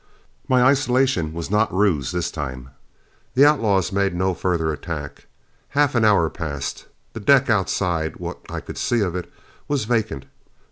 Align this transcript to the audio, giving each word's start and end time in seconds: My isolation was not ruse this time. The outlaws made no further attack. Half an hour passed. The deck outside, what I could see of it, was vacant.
My 0.47 0.63
isolation 0.63 1.31
was 1.31 1.51
not 1.51 1.71
ruse 1.71 2.11
this 2.11 2.31
time. 2.31 2.71
The 3.35 3.45
outlaws 3.45 3.91
made 3.91 4.15
no 4.15 4.33
further 4.33 4.73
attack. 4.73 5.27
Half 5.77 5.93
an 5.93 6.03
hour 6.03 6.27
passed. 6.27 6.87
The 7.13 7.19
deck 7.19 7.51
outside, 7.51 8.15
what 8.17 8.39
I 8.49 8.61
could 8.61 8.79
see 8.79 9.01
of 9.01 9.15
it, 9.15 9.31
was 9.67 9.85
vacant. 9.85 10.25